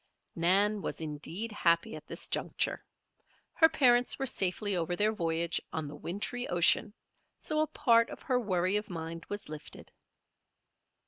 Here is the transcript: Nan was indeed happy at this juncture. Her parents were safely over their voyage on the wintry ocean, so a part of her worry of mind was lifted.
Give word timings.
Nan 0.35 0.81
was 0.81 0.99
indeed 0.99 1.51
happy 1.51 1.95
at 1.95 2.07
this 2.07 2.27
juncture. 2.27 2.83
Her 3.53 3.69
parents 3.69 4.17
were 4.17 4.25
safely 4.25 4.75
over 4.75 4.95
their 4.95 5.11
voyage 5.13 5.61
on 5.71 5.87
the 5.87 5.95
wintry 5.95 6.47
ocean, 6.47 6.93
so 7.39 7.59
a 7.59 7.67
part 7.67 8.09
of 8.09 8.23
her 8.23 8.39
worry 8.39 8.77
of 8.77 8.89
mind 8.89 9.25
was 9.29 9.47
lifted. 9.47 9.91